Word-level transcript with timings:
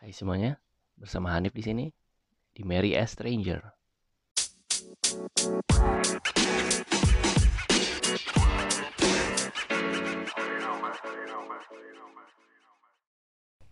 Hai 0.00 0.16
semuanya, 0.16 0.56
bersama 0.96 1.28
Hanif 1.36 1.52
di 1.52 1.60
sini 1.60 1.86
di 2.56 2.64
Mary 2.64 2.96
as 2.96 3.12
Stranger. 3.12 3.60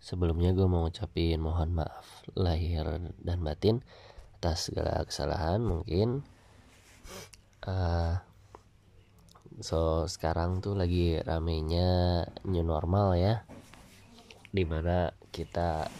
Sebelumnya 0.00 0.56
gue 0.56 0.64
mau 0.64 0.88
ngucapin 0.88 1.44
mohon 1.44 1.76
maaf 1.76 2.24
lahir 2.32 2.88
dan 3.20 3.44
batin 3.44 3.84
atas 4.40 4.72
segala 4.72 5.04
kesalahan 5.04 5.60
mungkin. 5.60 6.24
Uh, 7.68 8.16
so 9.60 10.08
sekarang 10.08 10.64
tuh 10.64 10.72
lagi 10.72 11.20
ramenya 11.20 12.24
new 12.48 12.64
normal 12.64 13.12
ya, 13.12 13.44
di 14.54 14.62
mana 14.62 15.10
kita 15.34 15.90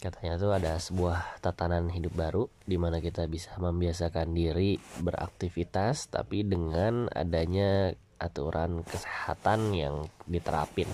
katanya 0.00 0.36
tuh 0.36 0.52
ada 0.52 0.76
sebuah 0.76 1.40
tatanan 1.40 1.88
hidup 1.88 2.12
baru 2.12 2.44
di 2.68 2.76
mana 2.76 3.00
kita 3.00 3.24
bisa 3.28 3.56
membiasakan 3.56 4.32
diri 4.36 4.76
beraktivitas 5.00 6.12
tapi 6.12 6.44
dengan 6.44 7.08
adanya 7.08 7.96
aturan 8.20 8.84
kesehatan 8.84 9.72
yang 9.72 10.04
diterapin. 10.28 10.88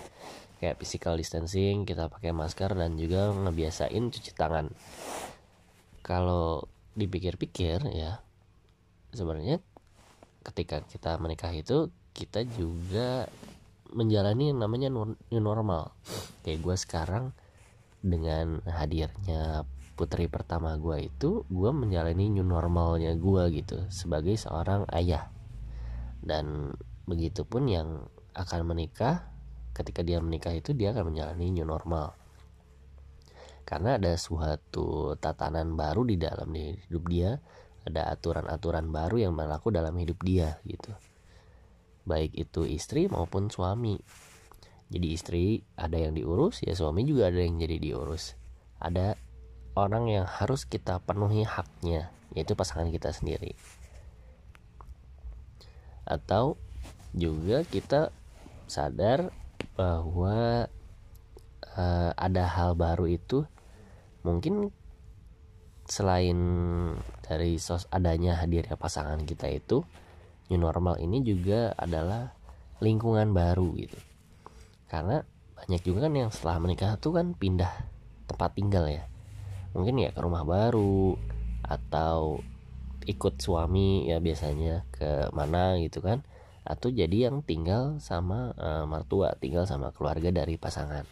Kayak 0.63 0.79
physical 0.79 1.19
distancing 1.19 1.83
kita 1.83 2.07
pakai 2.07 2.31
masker 2.31 2.79
dan 2.79 2.95
juga 2.95 3.35
ngebiasain 3.35 4.11
cuci 4.15 4.31
tangan. 4.39 4.71
Kalau 6.07 6.71
dipikir-pikir 6.95 7.91
ya 7.91 8.23
sebenarnya 9.11 9.59
ketika 10.47 10.83
kita 10.87 11.19
menikah 11.19 11.51
itu 11.51 11.91
kita 12.15 12.47
juga 12.47 13.27
menjalani 13.93 14.51
yang 14.51 14.59
namanya 14.63 14.89
new 14.91 15.43
normal 15.43 15.95
kayak 16.47 16.63
gue 16.63 16.77
sekarang 16.79 17.35
dengan 17.99 18.63
hadirnya 18.71 19.67
putri 19.99 20.31
pertama 20.31 20.79
gue 20.79 21.11
itu 21.11 21.43
gue 21.51 21.71
menjalani 21.75 22.31
new 22.31 22.47
normalnya 22.47 23.19
gue 23.19 23.43
gitu 23.51 23.83
sebagai 23.91 24.39
seorang 24.39 24.87
ayah. 24.95 25.27
Dan 26.23 26.71
begitupun 27.11 27.67
yang 27.67 28.07
akan 28.39 28.63
menikah 28.63 29.27
ketika 29.75 30.07
dia 30.07 30.23
menikah 30.23 30.55
itu 30.55 30.71
dia 30.71 30.95
akan 30.95 31.11
menjalani 31.11 31.51
new 31.51 31.67
normal. 31.67 32.15
Karena 33.67 33.99
ada 33.99 34.15
suatu 34.15 35.19
tatanan 35.19 35.75
baru 35.75 36.07
di 36.07 36.15
dalam 36.15 36.47
hidup 36.55 37.05
dia 37.11 37.43
ada 37.83 38.15
aturan-aturan 38.15 38.87
baru 38.95 39.27
yang 39.27 39.35
berlaku 39.35 39.75
dalam 39.75 39.99
hidup 39.99 40.23
dia 40.23 40.63
gitu. 40.63 40.95
Baik 42.07 42.39
itu 42.39 42.63
istri 42.63 43.11
maupun 43.11 43.51
suami 43.51 43.99
jadi 44.87 45.09
istri 45.11 45.67
ada 45.75 45.99
yang 45.99 46.15
diurus 46.15 46.63
ya 46.63 46.71
suami 46.79 47.03
juga 47.03 47.27
ada 47.27 47.43
yang 47.43 47.59
jadi 47.59 47.83
diurus. 47.83 48.39
Ada 48.79 49.19
orang 49.75 50.07
yang 50.07 50.27
harus 50.27 50.63
kita 50.63 51.03
penuhi 51.03 51.43
haknya 51.43 52.15
yaitu 52.31 52.55
pasangan 52.55 52.87
kita 52.95 53.11
sendiri. 53.11 53.59
Atau 56.07 56.55
juga 57.11 57.67
kita 57.67 58.15
sadar 58.71 59.35
bahwa 59.75 60.71
uh, 61.75 62.11
ada 62.15 62.45
hal 62.47 62.79
baru 62.79 63.11
itu 63.11 63.43
mungkin 64.23 64.71
selain 65.87 66.39
dari 67.23 67.59
sos 67.63 67.87
adanya 67.95 68.39
hadirnya 68.39 68.75
pasangan 68.75 69.23
kita 69.23 69.47
itu 69.51 69.87
new 70.51 70.59
normal 70.59 70.99
ini 70.99 71.23
juga 71.23 71.75
adalah 71.79 72.35
lingkungan 72.83 73.31
baru 73.31 73.71
gitu 73.79 74.16
karena 74.87 75.27
banyak 75.57 75.83
juga 75.83 76.07
kan 76.07 76.13
yang 76.15 76.31
setelah 76.31 76.63
menikah 76.63 76.99
tuh 77.01 77.17
kan 77.17 77.33
pindah 77.33 77.71
tempat 78.31 78.55
tinggal 78.55 78.87
ya. 78.87 79.07
Mungkin 79.73 79.99
ya 80.01 80.11
ke 80.13 80.21
rumah 80.21 80.45
baru 80.47 81.17
atau 81.67 82.41
ikut 83.07 83.39
suami 83.39 84.11
ya 84.11 84.23
biasanya 84.23 84.87
ke 84.93 85.31
mana 85.35 85.79
gitu 85.83 86.05
kan. 86.05 86.23
Atau 86.67 86.91
jadi 86.91 87.31
yang 87.31 87.47
tinggal 87.47 88.03
sama 88.03 88.51
uh, 88.59 88.85
mertua 88.85 89.39
tinggal 89.39 89.65
sama 89.67 89.95
keluarga 89.95 90.35
dari 90.35 90.59
pasangan. 90.59 91.07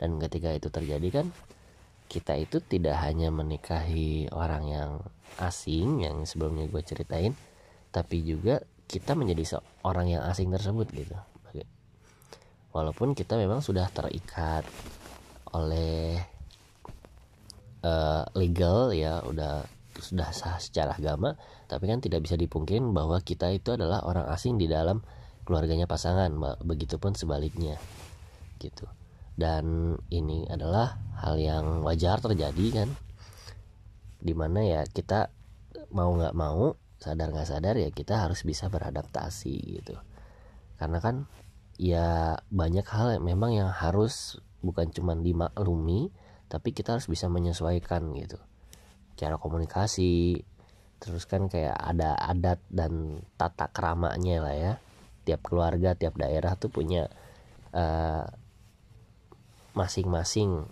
Dan 0.00 0.18
ketika 0.18 0.50
itu 0.50 0.72
terjadi 0.72 1.22
kan 1.22 1.26
kita 2.12 2.36
itu 2.36 2.60
tidak 2.60 3.00
hanya 3.00 3.32
menikahi 3.32 4.28
orang 4.36 4.68
yang 4.68 4.90
asing 5.40 6.04
yang 6.04 6.28
sebelumnya 6.28 6.68
gue 6.68 6.84
ceritain 6.84 7.32
tapi 7.88 8.20
juga 8.20 8.60
kita 8.84 9.16
menjadi 9.16 9.56
seorang 9.56 10.12
yang 10.12 10.22
asing 10.28 10.52
tersebut 10.52 10.92
gitu 10.92 11.16
walaupun 12.72 13.12
kita 13.12 13.36
memang 13.36 13.60
sudah 13.60 13.88
terikat 13.92 14.64
oleh 15.52 16.20
uh, 17.84 18.24
legal 18.34 18.90
ya 18.96 19.20
udah 19.24 19.64
sudah 19.92 20.32
sah 20.32 20.56
secara 20.56 20.96
agama 20.96 21.36
tapi 21.68 21.84
kan 21.86 22.00
tidak 22.00 22.24
bisa 22.24 22.34
dipungkiri 22.36 22.80
bahwa 22.90 23.20
kita 23.20 23.52
itu 23.52 23.76
adalah 23.76 24.02
orang 24.08 24.26
asing 24.32 24.56
di 24.56 24.66
dalam 24.66 25.04
keluarganya 25.42 25.90
pasangan 25.90 26.30
begitupun 26.62 27.18
sebaliknya 27.18 27.76
gitu. 28.62 28.86
Dan 29.34 29.96
ini 30.12 30.46
adalah 30.46 31.00
hal 31.18 31.40
yang 31.40 31.82
wajar 31.82 32.22
terjadi 32.22 32.84
kan? 32.84 32.88
Di 34.22 34.36
mana 34.36 34.62
ya 34.62 34.80
kita 34.86 35.34
mau 35.90 36.14
nggak 36.14 36.36
mau 36.36 36.78
sadar 37.02 37.34
nggak 37.34 37.48
sadar 37.48 37.74
ya 37.74 37.90
kita 37.90 38.22
harus 38.22 38.46
bisa 38.46 38.70
beradaptasi 38.70 39.82
gitu. 39.82 39.98
Karena 40.78 41.02
kan 41.02 41.26
ya 41.82 42.38
banyak 42.46 42.86
hal 42.86 43.18
memang 43.18 43.58
yang 43.58 43.70
harus 43.74 44.38
bukan 44.62 44.94
cuma 44.94 45.18
dimaklumi 45.18 46.14
tapi 46.46 46.70
kita 46.70 46.94
harus 46.94 47.10
bisa 47.10 47.26
menyesuaikan 47.26 48.14
gitu. 48.14 48.38
Cara 49.18 49.34
komunikasi 49.34 50.38
terus 51.02 51.26
kan 51.26 51.50
kayak 51.50 51.74
ada 51.74 52.14
adat 52.14 52.62
dan 52.70 53.26
tata 53.34 53.66
keramanya 53.74 54.46
lah 54.46 54.54
ya. 54.54 54.72
Tiap 55.26 55.42
keluarga 55.42 55.98
tiap 55.98 56.14
daerah 56.14 56.54
tuh 56.54 56.70
punya 56.70 57.10
eh, 57.74 58.24
masing-masing 59.74 60.70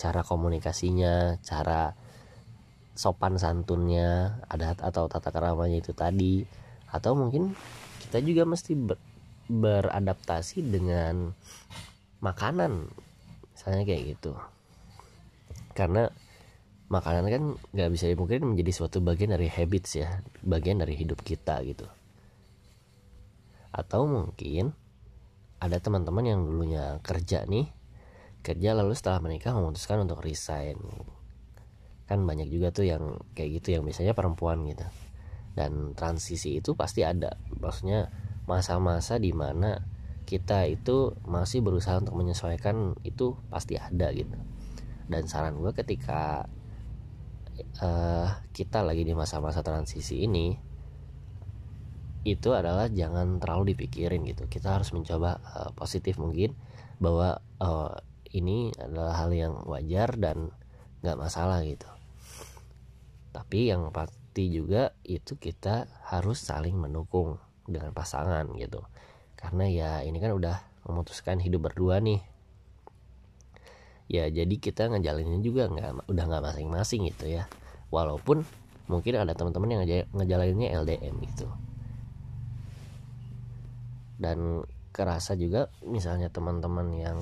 cara 0.00 0.24
komunikasinya 0.24 1.44
cara 1.44 1.92
sopan 2.96 3.36
santunnya 3.36 4.40
adat 4.48 4.80
atau 4.80 5.12
tata 5.12 5.28
keramanya 5.28 5.84
itu 5.84 5.92
tadi. 5.92 6.48
Atau 6.88 7.12
mungkin 7.12 7.52
kita 8.08 8.24
juga 8.24 8.48
mesti 8.48 8.72
beradaptasi 9.48 10.62
dengan 10.62 11.32
makanan. 12.20 12.92
Misalnya 13.56 13.82
kayak 13.88 14.02
gitu. 14.16 14.32
Karena 15.74 16.06
makanan 16.88 17.24
kan 17.28 17.42
nggak 17.74 17.90
bisa 17.92 18.08
dimungkin 18.08 18.54
menjadi 18.54 18.72
suatu 18.72 19.00
bagian 19.00 19.34
dari 19.34 19.48
habits 19.48 19.98
ya. 19.98 20.20
Bagian 20.44 20.78
dari 20.78 20.94
hidup 20.94 21.24
kita 21.24 21.64
gitu. 21.64 21.88
Atau 23.72 24.08
mungkin 24.08 24.72
ada 25.58 25.82
teman-teman 25.82 26.24
yang 26.24 26.40
dulunya 26.46 27.02
kerja 27.02 27.42
nih 27.48 27.66
kerja 28.42 28.72
lalu 28.72 28.94
setelah 28.94 29.20
menikah 29.20 29.52
memutuskan 29.52 30.06
untuk 30.06 30.22
resign. 30.22 30.78
Kan 32.08 32.24
banyak 32.24 32.48
juga 32.48 32.72
tuh 32.72 32.88
yang 32.88 33.20
kayak 33.36 33.60
gitu 33.60 33.76
yang 33.76 33.82
biasanya 33.84 34.16
perempuan 34.16 34.64
gitu. 34.64 34.86
Dan 35.52 35.92
transisi 35.92 36.56
itu 36.56 36.72
pasti 36.78 37.04
ada. 37.04 37.34
Maksudnya 37.58 38.08
masa-masa 38.48 39.20
di 39.20 39.36
mana 39.36 39.84
kita 40.24 40.64
itu 40.68 41.12
masih 41.28 41.60
berusaha 41.60 42.00
untuk 42.00 42.16
menyesuaikan 42.16 42.96
itu 43.04 43.36
pasti 43.52 43.76
ada 43.76 44.08
gitu. 44.12 44.36
Dan 45.08 45.28
saran 45.28 45.60
gue 45.60 45.72
ketika 45.76 46.48
uh, 47.80 48.28
kita 48.52 48.84
lagi 48.84 49.04
di 49.04 49.12
masa-masa 49.16 49.60
transisi 49.60 50.24
ini 50.24 50.56
itu 52.28 52.52
adalah 52.52 52.92
jangan 52.92 53.40
terlalu 53.40 53.72
dipikirin 53.72 54.24
gitu. 54.28 54.44
Kita 54.48 54.80
harus 54.80 54.92
mencoba 54.92 55.40
uh, 55.40 55.70
positif 55.72 56.20
mungkin 56.20 56.52
bahwa 57.00 57.40
uh, 57.60 57.96
ini 58.32 58.72
adalah 58.76 59.24
hal 59.24 59.32
yang 59.32 59.54
wajar 59.64 60.12
dan 60.20 60.52
nggak 61.00 61.20
masalah 61.20 61.64
gitu. 61.64 61.88
Tapi 63.32 63.72
yang 63.72 63.88
pasti 63.96 64.52
juga 64.52 64.92
itu 65.08 65.40
kita 65.40 65.88
harus 66.04 66.42
saling 66.42 66.76
mendukung 66.76 67.40
dengan 67.68 67.92
pasangan 67.92 68.48
gitu. 68.56 68.82
Karena 69.36 69.68
ya 69.68 69.90
ini 70.02 70.18
kan 70.18 70.34
udah 70.34 70.56
memutuskan 70.88 71.38
hidup 71.38 71.70
berdua 71.70 72.00
nih. 72.00 72.24
Ya 74.08 74.24
jadi 74.32 74.56
kita 74.56 74.88
ngejalaninnya 74.88 75.44
juga 75.44 75.68
nggak 75.68 76.08
udah 76.08 76.24
nggak 76.24 76.44
masing-masing 76.48 77.12
gitu 77.12 77.28
ya. 77.28 77.44
Walaupun 77.92 78.42
mungkin 78.88 79.20
ada 79.20 79.36
teman-teman 79.36 79.68
yang 79.78 79.82
ngejalaninnya 80.16 80.72
LDM 80.80 81.14
gitu. 81.28 81.46
Dan 84.18 84.64
kerasa 84.90 85.38
juga 85.38 85.70
misalnya 85.84 86.32
teman-teman 86.32 86.90
yang 86.96 87.18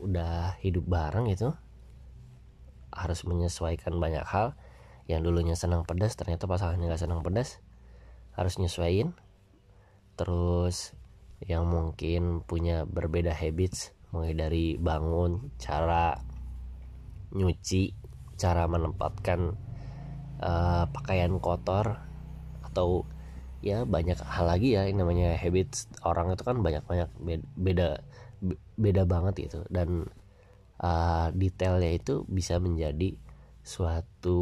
udah 0.00 0.56
hidup 0.64 0.88
bareng 0.88 1.28
gitu 1.28 1.52
harus 2.94 3.20
menyesuaikan 3.26 3.98
banyak 3.98 4.24
hal. 4.24 4.54
Yang 5.10 5.26
dulunya 5.26 5.58
senang 5.58 5.82
pedas 5.82 6.14
ternyata 6.14 6.46
pasangannya 6.46 6.86
nggak 6.86 7.02
senang 7.02 7.26
pedas 7.26 7.58
harus 8.40 8.56
nyesuaiin. 8.56 9.12
Terus 10.16 10.96
yang 11.44 11.68
mungkin 11.68 12.40
punya 12.44 12.88
berbeda 12.88 13.36
habits 13.36 13.92
mulai 14.12 14.32
dari 14.32 14.80
bangun 14.80 15.52
cara 15.60 16.16
nyuci 17.36 17.94
cara 18.40 18.64
menempatkan 18.66 19.54
uh, 20.40 20.84
pakaian 20.88 21.36
kotor 21.38 22.00
atau 22.64 23.04
ya 23.60 23.84
banyak 23.84 24.16
hal 24.24 24.48
lagi 24.48 24.72
ya 24.72 24.88
yang 24.88 25.04
namanya 25.04 25.36
habits 25.36 25.84
orang 26.00 26.32
itu 26.32 26.42
kan 26.42 26.64
banyak 26.64 26.80
banyak 26.88 27.08
beda 27.60 28.00
beda 28.80 29.02
banget 29.04 29.52
gitu. 29.52 29.60
Dan 29.68 30.08
uh, 30.80 31.28
detailnya 31.36 31.92
itu 31.92 32.24
bisa 32.24 32.56
menjadi 32.56 33.14
suatu 33.60 34.40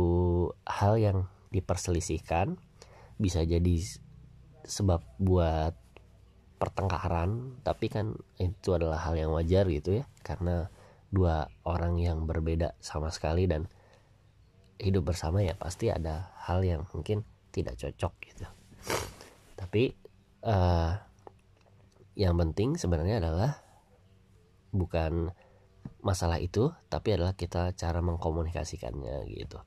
hal 0.62 1.02
yang 1.02 1.18
diperselisihkan 1.50 2.56
bisa 3.18 3.42
jadi 3.42 3.82
sebab 4.64 5.02
buat 5.18 5.74
pertengkaran 6.58 7.62
tapi 7.62 7.86
kan 7.86 8.18
itu 8.38 8.74
adalah 8.74 8.98
hal 8.98 9.14
yang 9.14 9.30
wajar 9.30 9.66
gitu 9.70 10.02
ya 10.02 10.04
karena 10.26 10.70
dua 11.08 11.48
orang 11.64 11.96
yang 11.96 12.26
berbeda 12.28 12.76
sama 12.82 13.08
sekali 13.08 13.48
dan 13.48 13.70
hidup 14.78 15.10
bersama 15.10 15.42
ya 15.42 15.58
pasti 15.58 15.90
ada 15.90 16.30
hal 16.46 16.62
yang 16.62 16.86
mungkin 16.94 17.26
tidak 17.50 17.74
cocok 17.80 18.12
gitu. 18.30 18.46
Tapi 19.58 19.90
uh, 20.46 20.94
yang 22.14 22.38
penting 22.38 22.78
sebenarnya 22.78 23.18
adalah 23.18 23.58
bukan 24.70 25.34
masalah 25.98 26.38
itu 26.38 26.70
tapi 26.86 27.18
adalah 27.18 27.34
kita 27.34 27.74
cara 27.74 27.98
mengkomunikasikannya 27.98 29.26
gitu. 29.34 29.58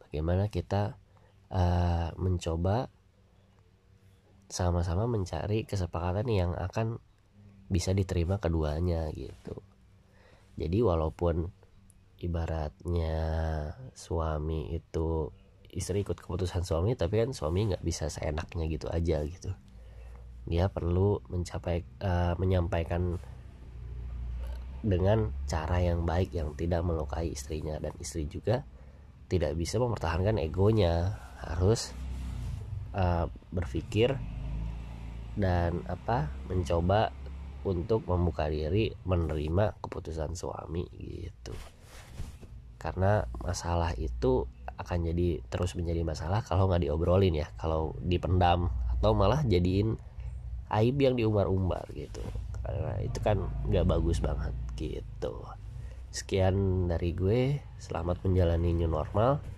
Bagaimana 0.00 0.48
kita 0.48 0.96
uh, 1.50 2.10
mencoba 2.18 2.88
sama-sama 4.46 5.10
mencari 5.10 5.66
kesepakatan 5.66 6.26
yang 6.30 6.54
akan 6.54 7.02
bisa 7.66 7.90
diterima 7.90 8.38
keduanya 8.38 9.10
gitu. 9.10 9.58
Jadi 10.56 10.78
walaupun 10.80 11.50
ibaratnya 12.22 13.18
suami 13.92 14.72
itu 14.72 15.28
istri 15.68 16.00
ikut 16.00 16.16
keputusan 16.16 16.64
suami 16.64 16.96
tapi 16.96 17.20
kan 17.20 17.36
suami 17.36 17.68
nggak 17.68 17.84
bisa 17.84 18.08
seenaknya 18.08 18.64
gitu 18.70 18.86
aja 18.88 19.20
gitu. 19.26 19.52
Dia 20.46 20.70
perlu 20.70 21.18
mencapai 21.26 21.82
uh, 22.06 22.38
menyampaikan 22.38 23.18
dengan 24.86 25.34
cara 25.50 25.82
yang 25.82 26.06
baik 26.06 26.30
yang 26.30 26.54
tidak 26.54 26.86
melukai 26.86 27.34
istrinya. 27.34 27.82
Dan 27.82 27.90
istri 27.98 28.30
juga 28.30 28.62
tidak 29.26 29.58
bisa 29.58 29.82
mempertahankan 29.82 30.38
egonya 30.38 31.25
harus 31.40 31.92
uh, 32.96 33.28
berpikir 33.52 34.16
dan 35.36 35.84
apa 35.84 36.32
mencoba 36.48 37.12
untuk 37.66 38.06
membuka 38.08 38.48
diri 38.48 38.94
menerima 39.04 39.76
keputusan 39.82 40.32
suami 40.38 40.86
gitu. 40.96 41.52
Karena 42.80 43.26
masalah 43.42 43.92
itu 43.98 44.46
akan 44.76 45.12
jadi 45.12 45.40
terus 45.48 45.74
menjadi 45.74 46.04
masalah 46.04 46.44
kalau 46.44 46.68
nggak 46.68 46.84
diobrolin 46.84 47.32
ya 47.32 47.48
kalau 47.56 47.96
dipendam 48.04 48.68
atau 48.96 49.16
malah 49.16 49.40
jadiin 49.44 49.96
aib 50.72 50.96
yang 51.02 51.18
diumbar-umbar 51.18 51.84
gitu. 51.92 52.22
Karena 52.62 52.94
itu 53.02 53.18
kan 53.20 53.44
nggak 53.66 53.86
bagus 53.86 54.22
banget 54.22 54.54
gitu. 54.78 55.42
Sekian 56.14 56.88
dari 56.88 57.12
gue. 57.12 57.60
Selamat 57.76 58.24
menjalani 58.24 58.72
new 58.72 58.88
normal 58.88 59.55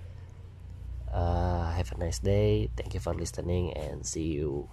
uh, 1.12 1.72
have 1.72 1.92
a 1.92 1.98
nice 1.98 2.18
day. 2.18 2.70
Thank 2.76 2.94
you 2.94 3.00
for 3.00 3.14
listening 3.14 3.72
and 3.74 4.04
see 4.06 4.28
you 4.38 4.68